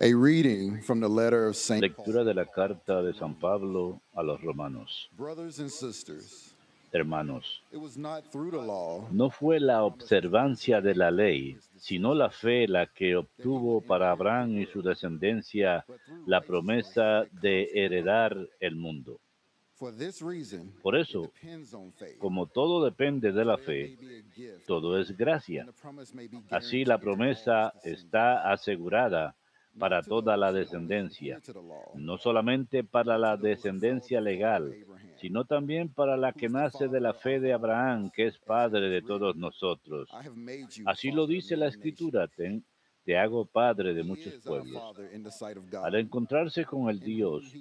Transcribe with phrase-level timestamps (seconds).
[0.00, 1.82] A reading from the letter of St.
[1.82, 5.08] Lectura de la carta de San Pablo a los romanos.
[5.16, 6.54] Brothers and sisters,
[6.92, 12.14] Hermanos, it was not through the law no fue la observancia de la ley, sino
[12.14, 15.84] la fe la que obtuvo para Abraham y su descendencia
[16.26, 19.18] la promesa de heredar el mundo.
[20.80, 21.32] Por eso,
[22.18, 23.96] como todo depende de la fe,
[24.64, 25.66] todo es gracia.
[26.50, 29.34] Así la promesa está asegurada
[29.78, 31.40] para toda la descendencia,
[31.94, 34.74] no solamente para la descendencia legal,
[35.20, 39.02] sino también para la que nace de la fe de Abraham, que es padre de
[39.02, 40.08] todos nosotros.
[40.86, 44.82] Así lo dice la escritura, te, hago padre de muchos pueblos.
[45.82, 47.52] Al encontrarse con el Dios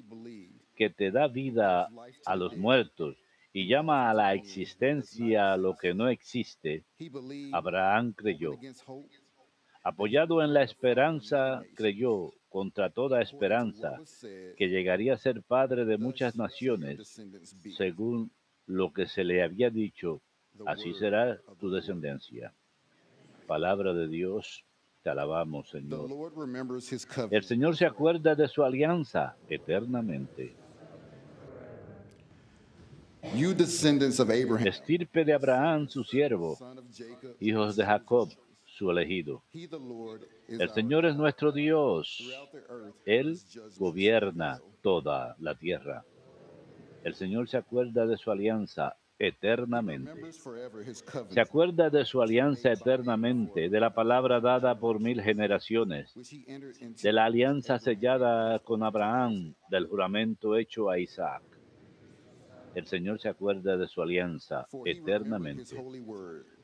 [0.76, 1.90] que te da vida
[2.26, 3.18] a los muertos
[3.54, 6.84] y llama a la existencia lo que no existe,
[7.54, 8.52] Abraham creyó.
[9.88, 14.02] Apoyado en la esperanza, creyó contra toda esperanza
[14.58, 17.22] que llegaría a ser padre de muchas naciones,
[17.78, 18.30] según
[18.66, 20.22] lo que se le había dicho,
[20.66, 22.54] así será tu descendencia.
[23.48, 24.66] Palabra de Dios,
[25.04, 26.10] te alabamos, Señor.
[27.32, 27.44] El.
[27.46, 30.54] Señor se acuerda de su alianza eternamente.
[34.68, 36.58] Estirpe de Abraham, su siervo,
[37.40, 38.30] hijos de Jacob,
[38.78, 39.44] su elegido.
[40.48, 42.24] El Señor es nuestro Dios.
[43.06, 43.36] Él
[43.80, 46.06] gobierna toda la tierra.
[47.04, 50.32] El Señor se acuerda de su alianza eternamente.
[51.30, 56.14] Se acuerda de su alianza eternamente, de la palabra dada por mil generaciones,
[57.02, 61.42] de la alianza sellada con Abraham, del juramento hecho a Isaac.
[62.76, 65.76] El Señor se acuerda de su alianza eternamente,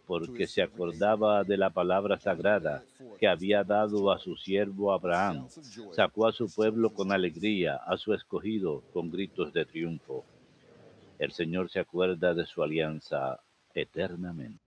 [0.06, 2.84] porque his se acordaba de la palabra sagrada
[3.20, 5.48] que había dado a su siervo Abraham.
[5.92, 10.26] Sacó a su pueblo con alegría, a su escogido con gritos de triunfo.
[11.20, 13.40] El Señor se acuerda de su alianza
[13.74, 14.63] eternamente.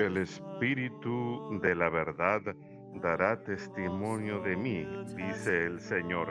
[0.00, 2.42] El Espíritu de la verdad
[3.02, 4.86] dará testimonio de mí,
[5.16, 6.28] dice el Señor,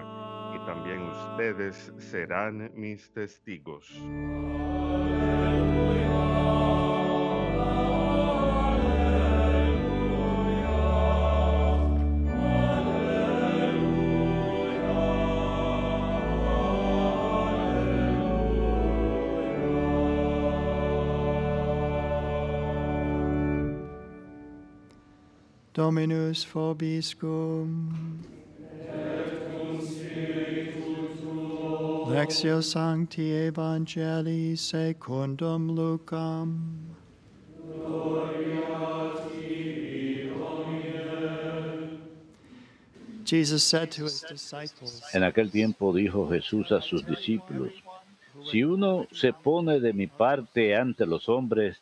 [0.55, 3.89] y también ustedes serán mis testigos.
[25.73, 27.89] Dominus vobiscum.
[32.07, 36.94] Lectio Sancti Evangelii secundum Lucam.
[43.25, 47.72] Jesus said to his disciples, En aquel tiempo dijo Jesús a sus discípulos,
[48.51, 51.78] si uno se pone de mi parte ante los hombres,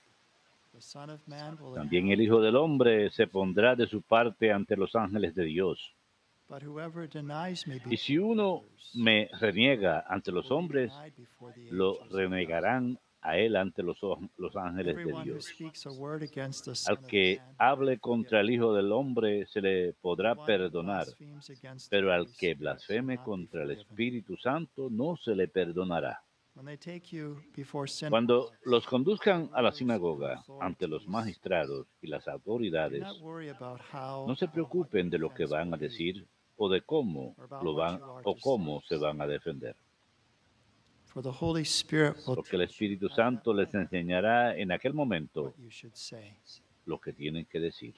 [1.75, 5.95] también el Hijo del Hombre se pondrá de su parte ante los ángeles de Dios.
[7.89, 8.63] Y si uno
[8.95, 10.91] me reniega ante los hombres,
[11.69, 13.99] lo renegarán a él ante los,
[14.55, 16.87] ángeles de Dios.
[16.87, 21.05] Al que hable contra el Hijo del Hombre se le podrá perdonar,
[21.89, 23.71] pero al que blasfeme contra el.
[23.71, 26.21] Espíritu Santo no se le perdonará.
[26.61, 32.07] When they take you before Cuando los conduzcan a la sinagoga ante los magistrados y
[32.07, 36.23] las autoridades, no se preocupen de lo que van a decir
[36.57, 39.75] o de cómo lo van o cómo se van a defender,
[41.11, 45.55] porque el Espíritu Santo les enseñará en aquel momento
[46.85, 47.95] lo que tienen que decir.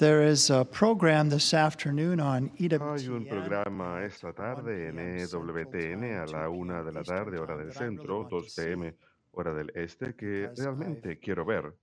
[0.00, 3.28] There is a program this afternoon on E Hay un EWTN.
[3.28, 8.26] programa esta tarde en E EWTN a la una de la tarde, hora del centro,
[8.30, 8.94] 2 p.m.
[9.32, 11.74] hora del este, que realmente quiero ver.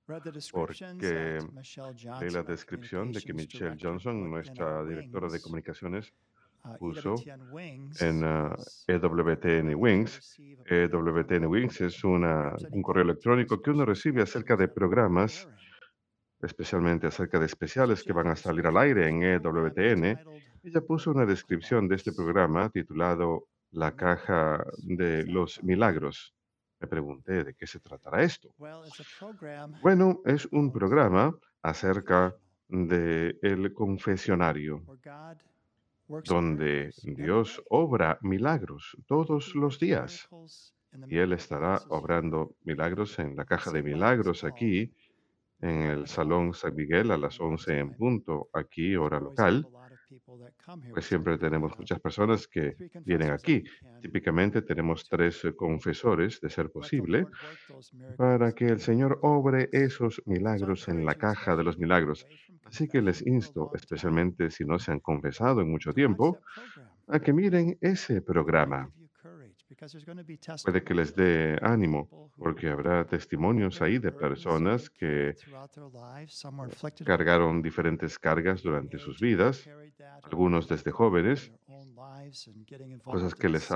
[0.51, 1.37] Porque
[2.19, 6.11] Johnson, la descripción de que Michelle Johnson, nuestra directora de comunicaciones,
[6.63, 10.37] Uh, puso EWTN en ah, is EWTN Wings.
[10.65, 15.47] EWTN Wings es una, un correo electrónico que uno recibe acerca de programas,
[16.41, 20.19] especialmente acerca de especiales que van a salir al aire en EWTN.
[20.63, 26.33] Ella puso una descripción de este programa titulado La caja de los milagros.
[26.79, 28.53] Me pregunté de qué se tratará esto.
[29.81, 32.35] Bueno, es un programa acerca
[32.69, 34.83] de el confesionario,
[36.25, 40.27] donde Dios obra milagros todos los días.
[41.07, 44.93] Y Él estará obrando milagros en la caja de milagros aquí
[45.61, 49.67] en el Salón San Miguel a las 11 en punto, aquí hora local.
[50.91, 53.63] Pues siempre tenemos muchas personas que vienen aquí.
[54.01, 57.25] Típicamente tenemos tres eh, confesores, de ser posible,
[58.17, 62.25] para que el Señor obre esos milagros en la caja de los milagros.
[62.63, 66.39] Así que les insto, especialmente si no se han confesado en mucho tiempo,
[67.07, 68.91] a que miren ese programa.
[70.63, 75.35] Puede que les dé ánimo, porque habrá testimonios ahí de personas que
[77.05, 79.69] cargaron diferentes cargas durante sus vidas,
[80.23, 81.51] algunos desde jóvenes,
[83.03, 83.69] cosas que les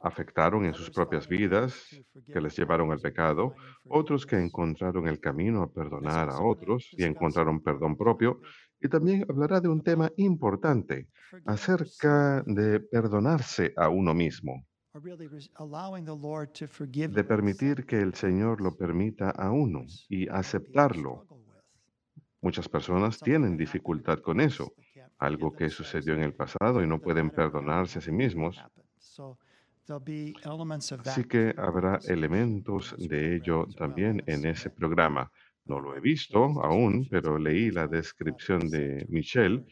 [0.00, 1.94] afectaron en sus propias vidas,
[2.32, 3.54] que les llevaron al pecado,
[3.88, 8.40] otros que encontraron el camino a perdonar a otros y encontraron perdón propio,
[8.80, 11.08] y también hablará de un tema importante
[11.44, 14.64] acerca de perdonarse a uno mismo,
[17.08, 21.26] de permitir que el Señor lo permita a uno y aceptarlo.
[22.40, 24.72] Muchas personas tienen dificultad con eso,
[25.18, 28.62] algo que sucedió en el pasado y no pueden perdonarse a sí mismos.
[31.04, 35.30] Así que habrá elementos de ello también en ese programa.
[35.66, 39.64] No lo he visto aún, pero leí la descripción de Michelle,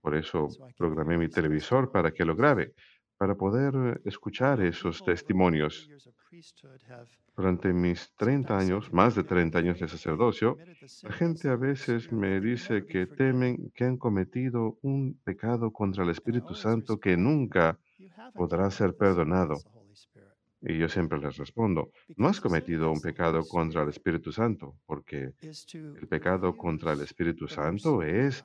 [0.00, 2.74] por eso programé mi televisor para que lo grabe,
[3.18, 5.88] para poder escuchar esos people over my 30 testimonios.
[7.36, 10.56] Durante mis 30 sometimes said años, más de that they're 30 años de sacerdocio,
[11.02, 16.10] la gente a veces me dice que temen que han cometido un pecado contra el
[16.10, 17.78] Espíritu Santo que nunca
[18.34, 19.56] podrá ser perdonado.
[20.62, 25.34] Y yo siempre les respondo, no has cometido un pecado contra el Espíritu Santo, porque
[25.74, 28.44] el pecado contra el Espíritu Santo es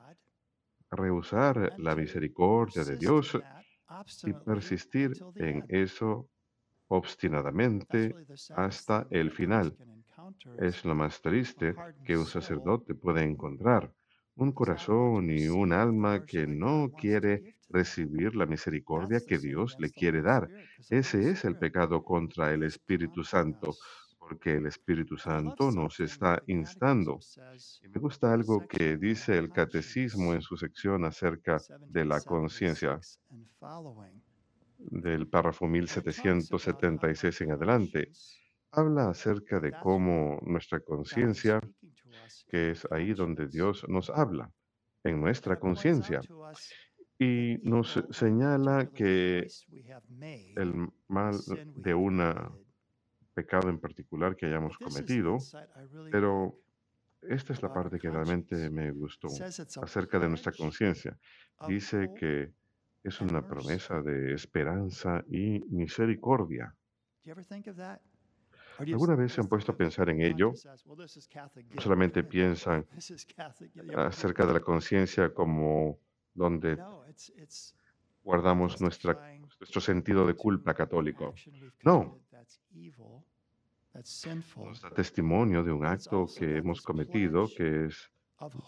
[0.90, 3.38] rehusar la misericordia de Dios
[4.24, 6.28] y persistir en eso
[6.88, 8.14] obstinadamente
[8.56, 9.76] hasta el final.
[10.58, 11.74] Es lo más triste
[12.04, 13.92] que un sacerdote puede encontrar,
[14.38, 20.22] un corazón y un alma que no quiere recibir la misericordia que Dios le quiere
[20.22, 20.48] dar.
[20.88, 23.74] Ese es el pecado contra el Espíritu Santo,
[24.18, 27.18] porque el Espíritu Santo nos está instando.
[27.82, 31.58] Y me gusta algo que dice el catecismo en su sección acerca
[31.88, 34.22] de la conciencia 1776 and following.
[34.78, 38.12] del párrafo And it talks about how 1776 en adelante.
[38.70, 41.60] Habla acerca de cómo nuestra conciencia,
[42.48, 43.48] que es ahí donde.
[43.48, 44.50] Dios nos habla,
[45.04, 46.20] en nuestra conciencia,
[47.18, 49.46] y nos señala que
[50.56, 51.36] el mal
[51.76, 52.22] de un
[53.34, 55.38] pecado en particular que hayamos cometido,
[56.10, 56.60] pero
[57.22, 59.28] esta es la parte que realmente me gustó
[59.82, 61.16] acerca de nuestra conciencia.
[61.66, 62.52] Dice que
[63.02, 66.74] es una promesa de esperanza y misericordia.
[68.78, 70.52] ¿Alguna vez se han puesto a pensar en ello?
[71.78, 72.86] solamente piensan
[73.96, 75.98] acerca de la conciencia como
[76.32, 76.78] donde
[78.22, 81.34] guardamos nuestra, nuestro sentido de culpa católico.
[81.82, 82.20] No.
[84.56, 88.12] Nos da testimonio de un acto que hemos cometido que es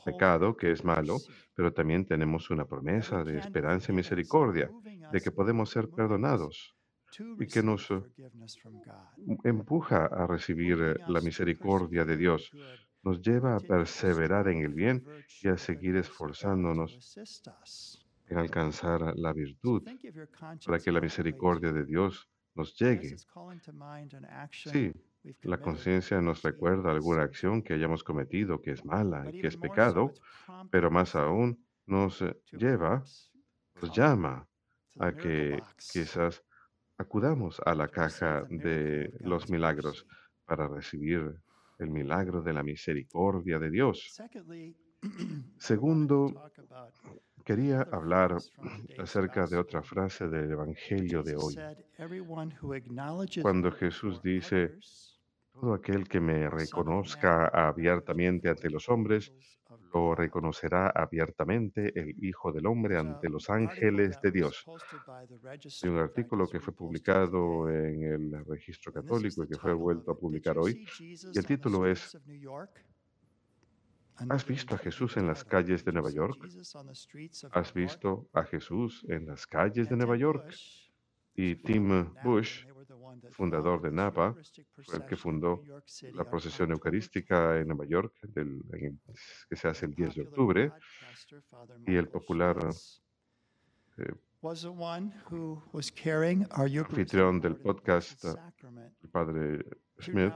[0.04, 1.18] pecado, que es malo,
[1.54, 4.68] pero también tenemos una promesa de esperanza y misericordia,
[5.12, 6.74] de que podemos ser perdonados
[7.38, 8.02] y que nos eh,
[9.24, 12.50] God, empuja a recibir eh, la misericordia de Dios,
[13.02, 15.04] nos lleva a perseverar en el bien
[15.42, 17.16] y a seguir esforzándonos
[18.28, 19.82] en alcanzar la virtud
[20.66, 23.16] para que la misericordia de Dios nos llegue.
[24.52, 24.92] Sí,
[25.42, 29.56] la conciencia nos recuerda alguna acción que hayamos cometido que es mala y que es
[29.56, 30.12] pecado,
[30.70, 33.02] pero más aún nos eh, lleva,
[33.80, 34.46] nos llama
[34.98, 35.60] a que
[35.92, 36.42] quizás
[37.00, 40.06] acudamos a la receive caja de los milagros
[40.44, 41.34] para recibir
[41.78, 44.20] el milagro de la misericordia de Dios.
[45.58, 46.50] Segundo,
[47.42, 48.36] quería hablar
[48.98, 51.54] acerca de otra frase del Evangelio de hoy.
[51.54, 54.74] said, "Everyone who acknowledges Cuando Jesús dice,
[55.54, 59.32] todo aquel que me reconozca abiertamente ante los hombres,
[59.92, 64.64] lo God." reconocerá abiertamente el Hijo del Hombre ante los ángeles de Dios.
[65.82, 70.18] Hay un artículo que fue publicado en el registro católico y que fue vuelto a
[70.18, 70.86] publicar hoy.
[71.00, 72.18] Y el título es?
[74.28, 76.38] ¿Has visto a Jesús en las calles de Nueva York?
[77.52, 80.54] ¿Has visto a Jesús en las calles de Nueva York?
[81.34, 82.66] Y Tim Bush,
[83.32, 84.34] fundador de Napa,
[84.86, 85.62] fue el que fundó
[86.14, 86.72] la procesión October 10th.
[86.72, 89.00] eucarística en Nueva York, del- en
[89.48, 90.72] que se hace el 10 de octubre,
[91.86, 92.56] y el popular
[93.98, 94.14] eh,
[96.86, 98.24] anfitrión del podcast,
[99.02, 99.64] el padre
[99.98, 100.32] Smith,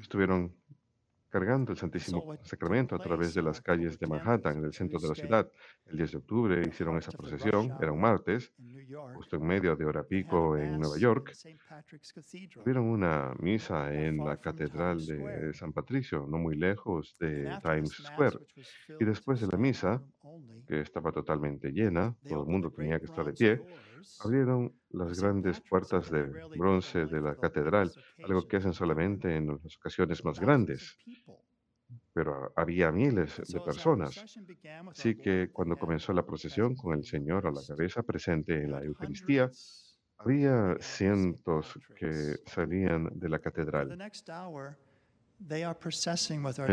[0.00, 0.52] estuvieron
[1.28, 4.98] cargando el Santísimo Sacramento a través de las calles de 10th Manhattan, en el centro
[4.98, 5.50] de la ciudad.
[5.86, 8.52] El 10 de octubre hicieron esa procesión, era un martes,
[9.14, 11.32] justo en medio de hora pico en Nueva York.
[12.54, 18.38] Tuvieron una misa en la Catedral de San Patricio, no muy lejos de Times Square.
[18.98, 20.02] Y después de la misa,
[20.66, 23.62] que estaba totalmente llena, todo el mundo tenía que estar de pie,
[24.20, 26.22] abrieron las grandes puertas de
[26.56, 27.90] bronce de la catedral,
[28.24, 30.96] algo que hacen solamente en las ocasiones más grandes,
[32.12, 34.24] pero había miles de personas.
[34.90, 38.82] Así que cuando comenzó la procesión con el Señor a la cabeza presente en la
[38.82, 39.50] Eucaristía,
[40.18, 43.96] había cientos que salían de la catedral.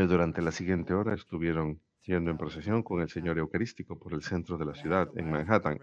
[0.08, 4.58] Durante la siguiente hora estuvieron yendo en procesión con el Señor Eucarístico por el centro
[4.58, 5.80] de la ciudad, en Manhattan.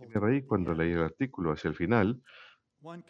[0.00, 2.22] Y me reí cuando leí el artículo hacia el final.
[2.82, 3.04] Un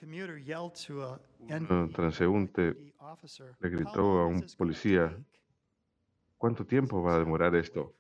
[1.93, 3.17] transeúnte le "How
[3.61, 5.25] gritó a un policía, take?"
[6.37, 7.95] ¿cuánto tiempo va a demorar esto?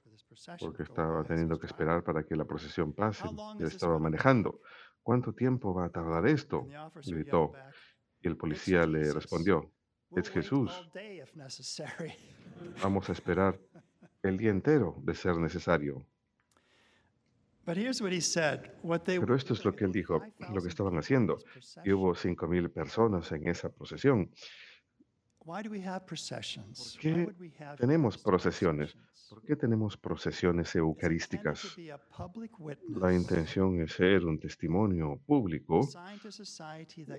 [0.58, 3.28] Porque estaba teniendo que esperar para que la procesión pase.
[3.58, 4.60] Él estaba manejando.
[5.02, 6.66] ¿Cuánto tiempo va a tardar esto?
[7.06, 7.52] Gritó.
[8.22, 9.72] Y el policía le respondió,
[10.10, 10.70] "We'll es Jesús.
[10.72, 12.12] all day if necessary."
[12.82, 13.58] Vamos a esperar
[14.22, 16.06] el día entero de ser necesario.
[17.64, 20.22] Pero esto es lo que él dijo,
[20.52, 21.38] lo que estaban haciendo.
[21.84, 24.30] Y hubo 5.000 personas en esa procesión.
[25.42, 25.62] ¿Por
[27.00, 27.32] qué
[27.78, 28.96] tenemos procesiones?
[29.30, 31.76] ¿Por qué tenemos procesiones eucarísticas?
[32.88, 35.88] La intención es ser un testimonio público,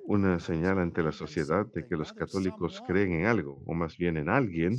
[0.06, 4.18] una señal ante la sociedad de que los católicos creen en algo, o más bien
[4.18, 4.78] en alguien.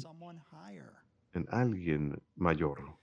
[1.33, 2.97] En alguien mayor.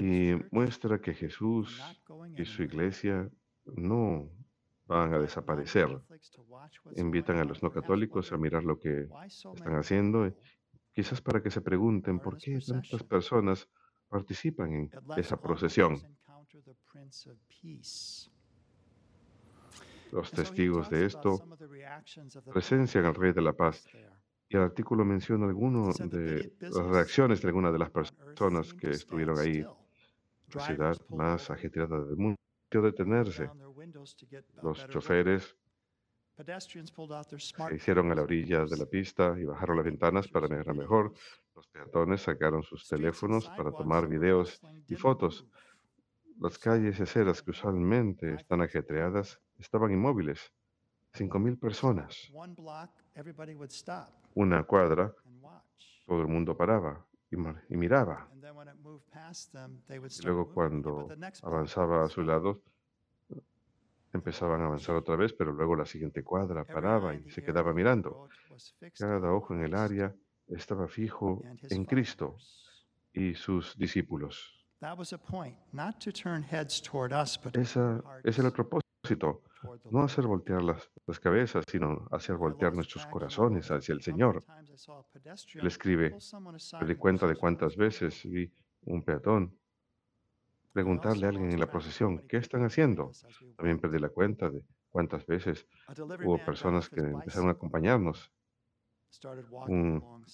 [0.00, 1.80] Y muestra que Jesús
[2.36, 3.30] y su iglesia
[3.66, 4.30] no
[4.86, 6.00] van a desaparecer.
[6.96, 9.08] Invitan a los no católicos a mirar lo que
[9.54, 10.32] están haciendo,
[10.92, 13.68] quizás para que se pregunten por qué tantas personas
[14.08, 16.00] participan en esa procesión.
[20.12, 21.42] Los testigos de esto
[22.52, 23.86] presencian al Rey de la Paz.
[24.54, 29.36] Y el artículo menciona algunas de las reacciones de algunas de las personas que estuvieron
[29.36, 29.66] ahí.
[30.52, 32.38] La ciudad más ajetreada del mundo
[32.70, 33.50] detenerse.
[34.62, 35.56] Los choferes
[36.36, 41.12] se hicieron a la orilla de la pista y bajaron las ventanas para mirar mejor.
[41.56, 45.44] Los peatones sacaron sus teléfonos para tomar videos y fotos.
[46.40, 50.52] Las calles y aceras que usualmente están ajetreadas estaban inmóviles.
[51.14, 52.30] 5.000 personas.
[54.34, 55.14] Una cuadra,
[56.06, 58.28] todo el mundo paraba y, y miraba.
[60.20, 61.08] Y luego cuando
[61.42, 62.62] avanzaba a su lado,
[64.12, 68.28] empezaban a avanzar otra vez, pero luego la siguiente cuadra paraba y se quedaba mirando.
[68.98, 70.14] Cada ojo en el área
[70.48, 72.36] estaba fijo en Cristo
[73.12, 74.52] y sus discípulos.
[77.54, 79.42] Esa, ese era el propósito,
[79.90, 84.44] no hacer voltear las, las cabezas, sino hacer voltear nuestros corazones hacia el Señor.
[85.54, 86.16] Él escribe,
[86.80, 88.50] me di cuenta de cuántas veces vi
[88.82, 89.56] un peatón
[90.74, 93.12] preguntarle a alguien en la procesión, ¿qué están haciendo?
[93.56, 95.66] También perdí la cuenta de cuántas veces
[96.24, 98.32] hubo personas que empezaron a acompañarnos.
[99.68, 100.24] un.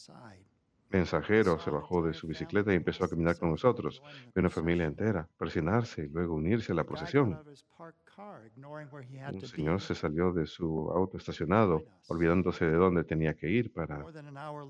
[0.90, 4.02] Mensajero se bajó de su bicicleta y empezó a caminar con nosotros.
[4.34, 7.40] Vi una familia entera presionarse y luego unirse a la procesión.
[9.32, 14.04] Un señor se salió de su auto estacionado, olvidándose de dónde tenía que ir para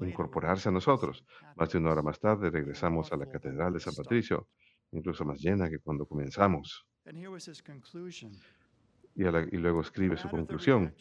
[0.00, 1.24] incorporarse a nosotros.
[1.56, 3.94] Más de una hora más tarde regresamos a la Catedral de San.
[3.94, 4.48] Patricio,
[4.92, 6.86] incluso más llena que cuando comenzamos.
[7.06, 8.32] And here was his conclusion.
[9.16, 10.94] Y, la- y luego escribe su conclusión.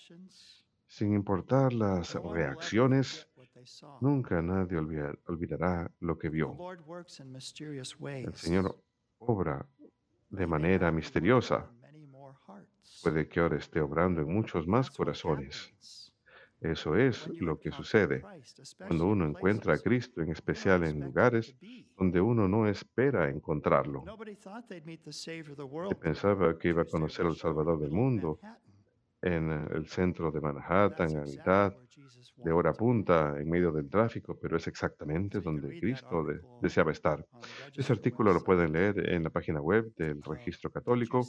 [0.87, 3.97] Sin importar las reacciones, forget what they saw.
[4.01, 6.55] Nunca nadie olvida- olvidará lo que The vio.
[6.57, 8.37] Lord works in mysterious El ways.
[8.37, 8.75] Señor
[9.19, 9.65] obra
[10.31, 11.69] de manera misteriosa.
[13.03, 15.73] Puede que ahora esté obrando en muchos más corazones.
[16.61, 18.21] Eso es lo que sucede
[18.77, 21.55] cuando uno encuentra a Cristo, en especial en lugares
[21.97, 24.03] donde uno no espera encontrarlo.
[25.89, 28.39] Se pensaba que iba a conocer al Salvador del mundo.
[29.21, 31.73] En eh, el centro de Manhattan, a mitad
[32.37, 37.25] de hora punta, en medio del tráfico, pero es exactamente donde Cristo de- deseaba estar.
[37.73, 41.21] the Ese artículo lo pueden leer en la página web del Uh, Registro Católico.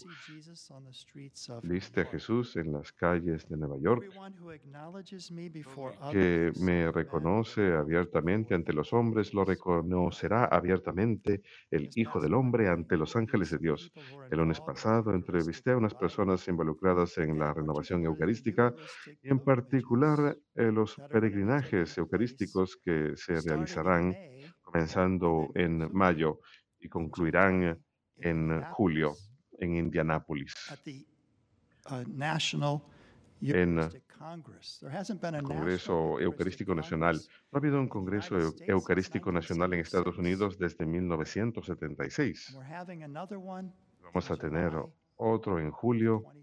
[1.62, 2.04] Viste a?
[2.06, 4.04] Jesús en las calles de Nueva York,
[6.12, 12.96] que me reconoce abiertamente ante los hombres, lo reconocerá abiertamente el Hijo del Hombre ante
[12.96, 13.92] los ángeles de Dios.
[14.30, 18.74] El lunes pasado entrevisté a unas personas involucradas en la renovación particularly eucarística
[19.22, 26.40] y en particular pilgrimages eh, los peregrinajes eucarísticos que se realizarán May comenzando en mayo
[26.78, 27.78] y concluirán
[28.16, 29.14] en julio
[29.58, 30.54] en Indianápolis.
[31.90, 32.04] uh,
[33.42, 37.16] En, national Congreso Eucarístico Nacional.
[37.50, 40.18] No ha habido un Congreso Eucarístico Nacional en Estados 1976.
[40.18, 42.48] Unidos desde 1976.
[42.50, 43.72] And we're having another one
[44.02, 44.72] Vamos a tener
[45.16, 46.39] otro en julio 2024.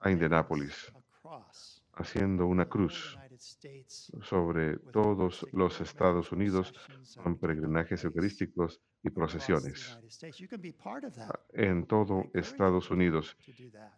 [0.00, 0.92] a Indianápolis,
[1.94, 3.18] haciendo una cruz
[4.22, 9.98] sobre todos los Estados Unidos are con peregrinajes eucarísticos y procesiones
[11.14, 11.40] that.
[11.52, 13.36] en todo Estados Unidos.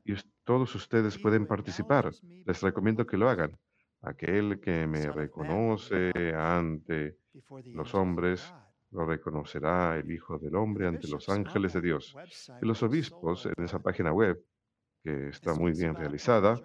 [0.05, 2.11] Y todos ustedes pueden participar.
[2.45, 3.57] Les recomiendo que lo hagan.
[4.03, 7.19] Aquel que me reconoce ante
[7.75, 8.53] los hombres,
[8.91, 12.15] lo reconocerá el Hijo del Hombre ante los ángeles de Dios.
[12.63, 14.43] Y los obispos en esa página web,
[15.03, 16.61] que está muy bien realizada,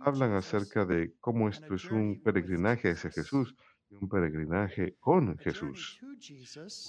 [0.00, 3.10] hablan acerca de cómo esto es un peregrinaje hacia.
[3.10, 3.54] Jesús
[3.90, 6.00] y un peregrinaje con Jesús.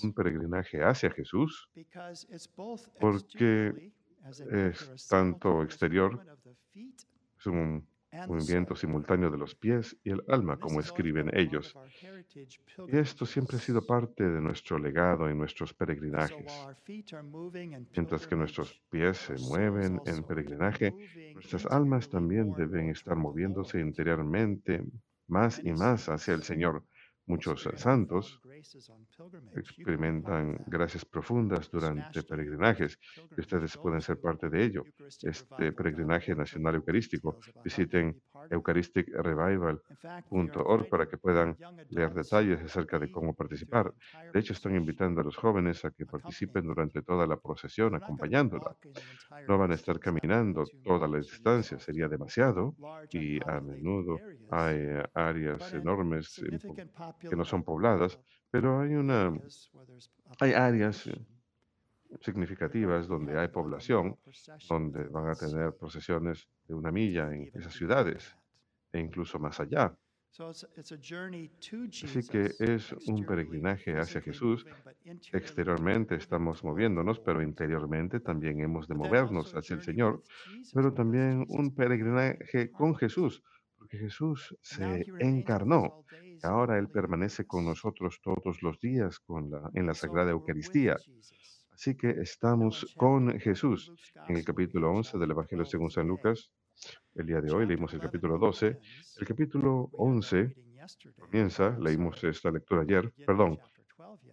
[0.04, 1.70] Un peregrinaje hacia Jesús
[3.00, 3.92] porque
[4.52, 6.20] es tanto exterior,
[6.74, 7.88] es un
[8.28, 11.76] movimiento simultáneo de los pies y el alma, como escriben ellos.
[12.88, 16.52] Y esto siempre ha sido parte de nuestro legado en nuestros peregrinajes.
[17.96, 20.94] Mientras que nuestros pies se mueven en peregrinaje,
[21.34, 24.84] nuestras almas también deben estar moviéndose interiormente
[25.28, 26.84] más y más hacia el Señor.
[27.28, 28.42] Muchos santos
[29.56, 33.00] experimentan gracias profundas durante peregrinajes
[33.36, 34.88] y ustedes pueden ser parte de ello.
[35.22, 41.58] Este peregrinaje nacional eucarístico, visiten eucharisticrevival.org para que puedan
[41.90, 43.94] leer detalles acerca de cómo participar.
[44.34, 48.76] De hecho, están invitando a los jóvenes a que participen durante toda la procesión acompañándola.
[49.48, 52.76] No van a estar caminando toda la distancia, sería demasiado
[53.12, 56.42] y a menudo hay eh, áreas enormes
[57.20, 58.20] que no son pobladas,
[58.52, 59.34] pero hay una
[60.40, 61.26] hay áreas eh,
[62.22, 64.18] significativas donde hay población,
[64.70, 68.36] donde van a tener procesiones de una milla en esas ciudades
[68.92, 69.96] e incluso más allá.
[72.04, 74.66] Así que es un peregrinaje hacia Jesús.
[75.32, 80.24] Exteriormente estamos moviéndonos, pero interiormente también hemos de movernos hacia el Señor,
[80.74, 83.44] pero también un peregrinaje con Jesús,
[83.78, 86.04] porque Jesús se encarnó.
[86.44, 90.98] Ahora Él permanece con nosotros todos los días con la, en la Sagrada Eucaristía.
[91.76, 93.92] Así que estamos con Jesús.
[94.30, 96.50] En el capítulo 11 del Evangelio según San Lucas,
[97.16, 98.80] el día de hoy leímos el capítulo 12.
[99.20, 100.56] El capítulo 11
[101.20, 103.60] comienza, leímos esta lectura ayer, perdón,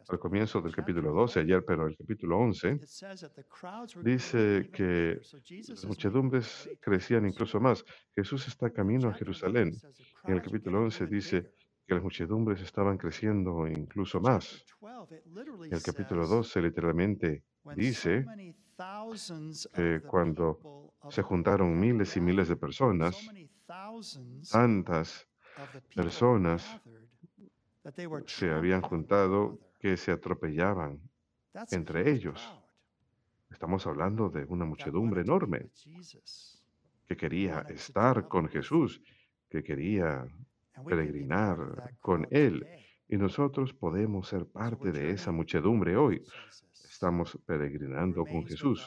[0.09, 2.79] al comienzo del capítulo 12 ayer, pero el capítulo 11
[4.05, 5.21] dice que
[5.69, 7.85] las muchedumbres crecían incluso más.
[8.15, 9.73] Jesús está camino a Jerusalén.
[10.25, 11.51] En el capítulo 11 dice
[11.93, 14.65] que las muchedumbres estaban creciendo incluso más.
[15.71, 17.43] El capítulo 12 literalmente
[17.77, 18.25] dice
[19.75, 23.15] que cuando se juntaron miles y miles de personas,
[24.51, 25.29] tantas
[25.95, 26.81] personas
[28.25, 30.99] se habían juntado que se atropellaban
[31.73, 32.41] entre ellos.
[33.51, 35.69] Estamos hablando de una muchedumbre enorme
[37.07, 39.03] que quería estar con Jesús,
[39.51, 40.27] que quería
[40.87, 42.67] peregrinar con Él.
[43.09, 46.23] Y nosotros podemos ser parte de esa muchedumbre hoy.
[46.89, 48.81] Estamos peregrinando con Jesús,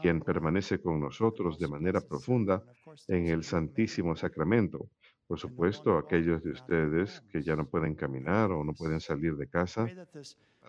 [0.00, 2.62] quien permanece con nosotros de manera profunda
[3.08, 4.88] en el Santísimo Sacramento.
[5.26, 9.48] Por supuesto, aquellos de ustedes que ya no pueden caminar o no pueden salir de
[9.48, 9.88] casa,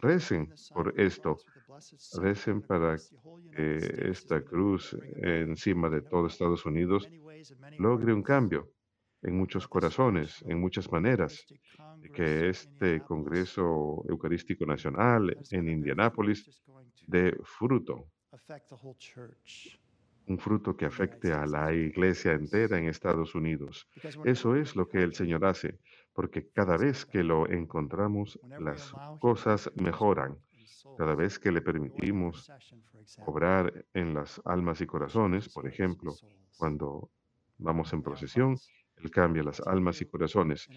[0.02, 1.38] recen por esto.
[2.20, 2.98] Recen para
[3.56, 3.78] que
[4.10, 7.08] esta cruz encima de todo Estados Unidos
[7.78, 8.68] logre un cambio
[9.28, 11.46] en muchos corazones, en muchas maneras,
[12.13, 16.63] que este Congreso Eucarístico Nacional en Indianápolis
[17.06, 18.08] dé fruto,
[20.28, 23.88] un fruto que afecte a la iglesia entera en Estados Unidos.
[24.24, 25.78] Eso es lo que el Señor hace,
[26.13, 30.38] porque cada vez que lo encontramos, las cosas mejoran.
[30.98, 32.50] Cada vez que le permitimos
[33.26, 36.16] obrar en las almas y corazones, por ejemplo,
[36.58, 37.10] cuando
[37.58, 38.58] vamos en procesión,
[38.98, 40.72] Él cambia las almas y corazones.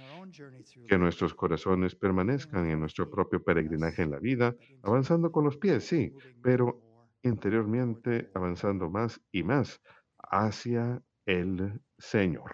[0.87, 5.85] Que nuestros corazones permanezcan en nuestro propio peregrinaje en la vida, avanzando con los pies,
[5.87, 6.83] sí, pero
[7.23, 9.81] interiormente avanzando más y más
[10.19, 12.53] hacia el Señor.